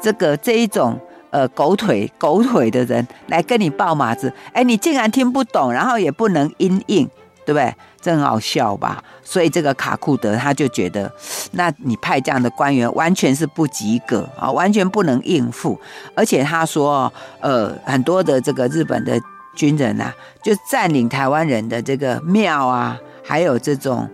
[0.00, 7.08] 这个这一种呃狗腿狗腿的人来跟你报马子，哎，你竟然听不懂，然后也不能因应。
[7.46, 7.74] 对不对？
[8.02, 9.02] 这很好笑吧？
[9.22, 11.10] 所以这个卡库德他就觉得，
[11.52, 15.80] 那你派这样的官员完全是不及格啊，完全不能应付。
[16.14, 19.18] 而且他说，呃，很多的这个日本的
[19.54, 24.08] 军人啊，就占领台湾人的这个庙啊，还有这种，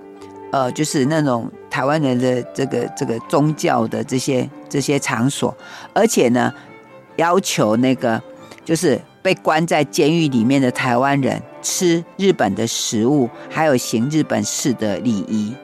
[0.53, 5.57] 呃，就是那种台湾人的这个这个宗教的这些这些场所，
[5.95, 6.53] 而且呢，
[7.17, 8.23] 要求那个
[8.65, 9.01] 就是。
[9.23, 15.55] 被关在监狱里面的台湾人吃日本的食物，还有行日本式的礼仪。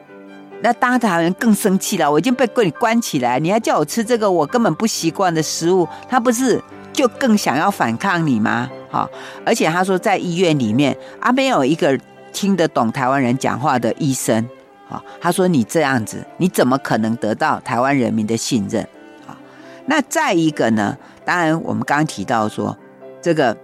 [0.60, 6.60] 那当台人更生气了，我已经被关关起来，你还叫我吃这个我根本不习惯的食物，他不是
[6.92, 8.68] 就更想要反抗你吗？
[8.90, 9.08] 好，
[9.44, 11.96] 而且他说在医院里面啊，没有一个
[12.32, 14.48] 听得懂台湾人讲话的医生，
[14.88, 18.82] 啊，他说你这样子，你怎么可能得到台湾人民的信任？
[19.28, 19.38] 啊，
[19.86, 20.96] 那再一个呢？
[21.24, 22.76] 当然，我们刚刚提到说，
[23.22, 23.56] 这个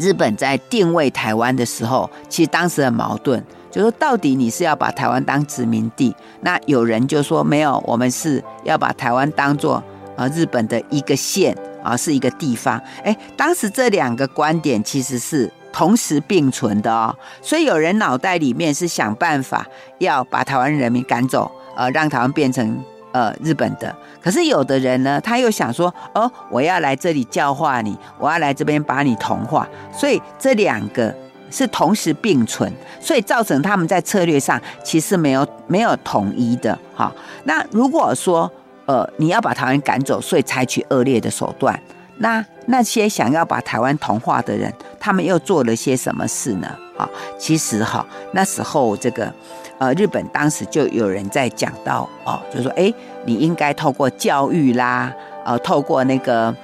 [0.00, 3.40] 日本在定位台湾的时候，其实当时很矛盾，
[3.70, 9.80] 就说到底你是要把台湾当殖民地，那有人就说没有，我们是要把台湾当做
[10.16, 12.80] 呃日本的一个县啊，是一个地方。
[13.04, 15.52] 哎，当时这两个观点其实是。
[15.72, 19.64] 同时并存的哦，所以有人脑袋里面是想办法
[19.98, 22.76] 要把台湾人民赶走，呃，让台湾变成
[23.12, 23.94] 呃日本的。
[24.22, 29.68] 可是有的人呢，他又想说，哦，我要来这里教化你，我要来这边把你同化。
[29.92, 31.14] 所以这两个
[31.50, 36.78] 是同时并存，所以造成他们在策略上其实没有没有统一的。
[36.94, 37.12] 哈，
[37.44, 38.50] 那如果说
[38.86, 41.78] 呃你要把台湾赶走，所以采取恶劣的手段。
[42.22, 46.68] 那那些想要把台湾同化的人，他们又做了些什么事呢？
[46.98, 47.08] 啊，
[47.38, 49.32] 其实哈，那时候这个，
[49.80, 52.92] 呃，日本当时就有人在讲到哦，就说，哎，
[53.24, 55.12] 你应该透过教育啦，
[55.44, 56.54] 呃，透过那个，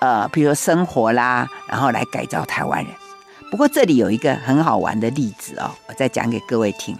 [0.00, 2.92] 呃，比如说生活啦，然后来改造台湾人。
[3.50, 6.94] 不过这里有一个很好玩的例子哦，我再讲给各位听，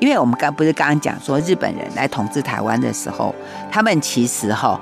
[0.00, 3.34] 因为我们刚不是刚刚讲说日本人来统治台湾的时候，
[3.70, 4.80] 他们其实哈。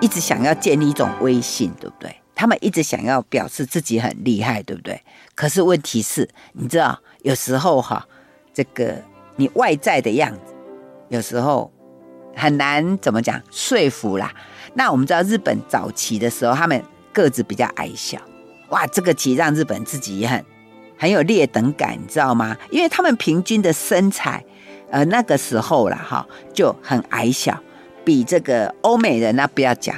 [0.00, 2.14] 一直想要建立一种威信，对不对？
[2.32, 5.02] 他们一直想要表示自己很厉害，对不对？
[5.34, 8.06] 可是问题是，你知道，有时候哈，
[8.54, 8.94] 这个
[9.38, 10.54] 你外在的样子，
[11.08, 11.72] 有时候
[12.34, 14.32] 很难怎么讲说服啦。
[14.74, 16.82] 那我们知道，日本早期的时候，他们
[17.12, 18.18] 个子比较矮小，
[18.70, 20.44] 哇，这个其实让日本自己也很
[20.98, 22.56] 很有劣等感，你知道吗？
[22.70, 24.44] 因为他们平均的身材，
[24.90, 27.58] 呃，那个时候啦，哈，就很矮小。
[28.04, 29.94] 比这个欧美人那不要讲，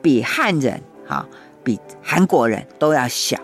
[0.00, 1.26] 比汉人哈，
[1.64, 3.36] 比韩国人都要小，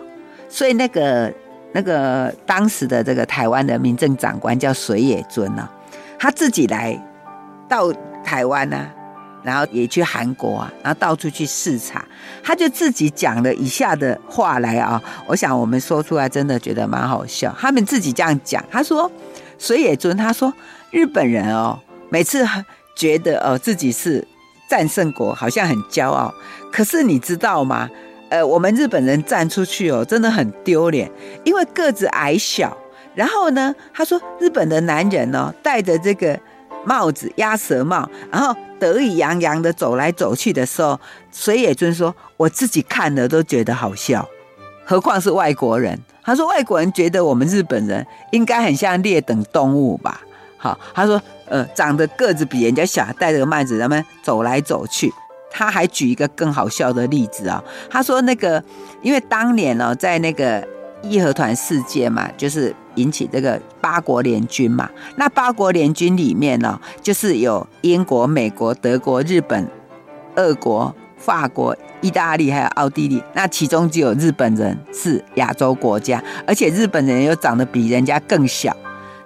[0.47, 1.33] 所以那个
[1.77, 5.69] 那个当时的这个台湾的民政长官叫水野尊呢，
[6.17, 6.99] 他自己来
[7.69, 8.89] 到台湾呢，
[9.43, 12.03] 然后也去韩国啊，然后到处去视察，
[12.43, 17.55] 他就自己讲了以下的话来啊，我想我们说出来真的觉得蛮好笑。
[17.59, 19.11] 他们自己这样讲，他说
[19.59, 20.51] 水野尊他说
[20.89, 22.43] 日本人哦，每次。
[22.99, 24.27] 觉得哦自己是
[24.67, 26.33] 战胜国，好像很骄傲。
[26.71, 27.87] 可是你知道吗？
[28.29, 31.09] 呃，我们日本人站出去哦，真的很丢脸，
[31.43, 32.75] 因为个子矮小。
[33.15, 36.39] 然后呢，他说日本的男人哦，戴着这个
[36.85, 40.99] 帽子鸭舌帽，然后得意洋洋的走来走去的时候，
[41.31, 44.27] 水野尊说：“我自己看了都觉得好笑，
[44.85, 50.21] 何况是外国人。”他说：“外国人觉得我们日本人应该很像劣等动物吧？”
[50.57, 51.21] 好，他说。
[51.49, 55.09] 呃，长得个子比人家小，戴着个帽子，他们走来走去。
[55.57, 58.63] 他还举一个更好笑的例子啊、哦，他说那个，
[59.01, 60.63] 因为当年呢、哦，在那个
[61.01, 64.87] 义和团事件嘛，就是引起这个八国联军嘛。
[65.15, 69.67] 那八国联军里面呢、哦，就是有英国、美国、德国、日本、
[70.35, 73.23] 俄国、法国、意大利还有奥地利。
[73.33, 78.77] 那其中就有日本人是亚洲国家，而且日本人又长得比人家更小。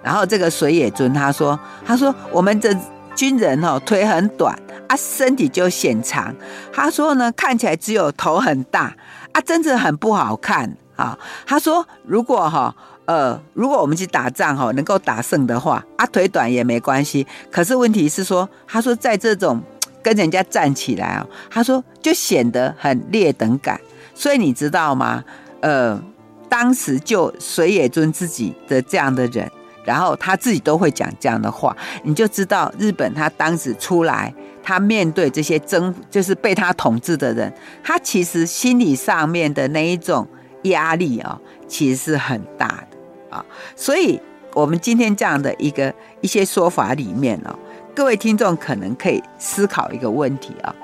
[0.02, 2.74] 然后这个水野尊他说：“他说我们这
[3.14, 4.58] 军人哦腿很短
[4.88, 6.34] 啊，身体就显长。
[6.72, 8.94] 他说呢，看起来只有头很大
[9.32, 11.18] 啊，真的很不好看啊。
[11.46, 17.26] 他说如果哈呃，如果我们去打仗哈，能够打胜的话啊，腿短也没关系。
[17.50, 19.60] 可是问题是说，他说在这种
[20.02, 23.80] 跟人家站起来啊，他说就显得很劣等感。
[24.14, 25.24] 所以你知道吗？
[25.60, 26.00] 呃，
[26.48, 29.50] 当时就水野尊自己的这样的人。”
[29.84, 37.52] 然后他自己都会讲这样的话，你就知道日本他当时出来，他面对这些征，就是被他统治的人，
[37.82, 40.26] 他其实心理上面的那一种
[40.62, 43.44] 压力啊，其实是很大的啊。
[43.74, 44.20] 所以，
[44.54, 47.52] 我们今天这样的一个一些说法里面呢，
[47.94, 50.74] 各位听众可能可以思考一个问题啊，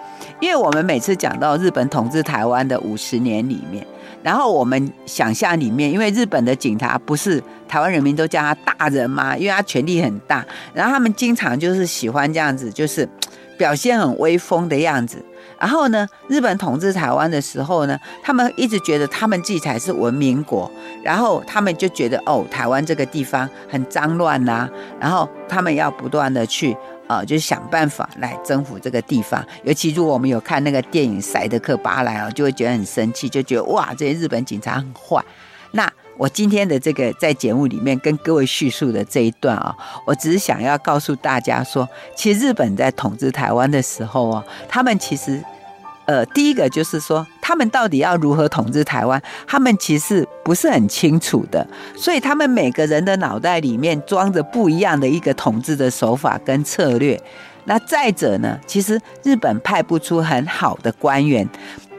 [0.40, 3.86] 因为我们每次讲到日本统治台湾的五十年里面。
[4.22, 9.36] 然后我们想象里面，因为日本的警察不是台湾人民都叫他大人吗？
[9.36, 10.44] 因为他权力很大，
[10.74, 13.08] 然后他们经常就是喜欢这样子，就是
[13.56, 15.24] 表现很威风的样子。
[15.58, 20.70] 然后呢，日本统治台湾的时候呢，他们一直觉得他们自己才是文明国，
[21.02, 26.76] 然后他们就觉得哦，台湾这个地方很脏乱呐、啊，然后他们要不断的去。
[27.08, 29.44] 啊，就是想办法来征服这个地方。
[29.64, 35.24] 尤其如果我们有看那个电影《赛德克巴莱》哦，就会觉得很生气，就觉得哇，这些日本警察很坏。
[35.72, 39.74] 那我今天的这个在节目里面跟各位叙述的这一段啊，
[40.06, 45.42] 我只是想要告诉大家说，其实日本在统治台湾的时候啊，他们其实，
[46.04, 49.22] 呃，第一个就是说，他们到底要如何统治台湾？
[49.46, 57.20] 他们其实不是很清楚的，所以他们每个人的脑袋里面装着不一样的一个统治的手法跟策略。
[57.66, 61.46] 那再者呢，其实日本派不出很好的官员，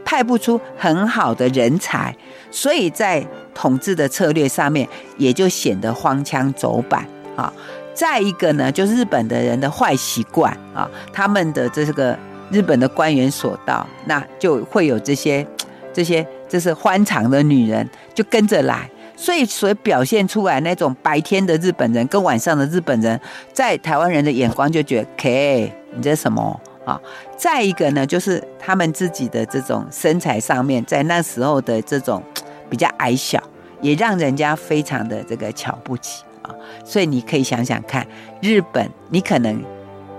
[0.04, 2.12] 派不出很好的人才，
[2.50, 3.24] 所以在
[3.54, 4.89] 统治的策略上面
[5.20, 7.54] 也就显得荒腔走板啊。
[7.93, 12.18] 再一个呢，就是日本的人的坏习惯啊，他们的这个
[12.50, 15.45] 日本的官员所到，那就会有这些
[15.93, 16.26] 这些。
[16.50, 23.18] 这是欢场的女人就跟着来，所以所表现出来那种白天的日本人跟晚上的日本人，
[23.54, 27.00] 在台湾人的眼光就觉得，K，你这什么啊？
[27.38, 32.22] 再一个呢，就是他们自己的这种身材上面，在那时候的这种
[32.70, 33.41] 比较矮小，
[33.80, 36.50] 也让人家非常的这个瞧不起啊。
[36.84, 38.06] 所以你可以想想看，
[38.41, 39.64] 日本，你可能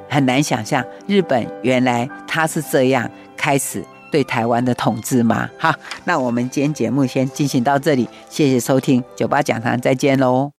[0.08, 3.84] 很难想象，日本原来他是这样开始。
[4.10, 5.50] 对台湾的统治吗？
[5.58, 10.48] 好，那我们今天节目先进行到这里，谢谢收听九八讲堂，再见喽。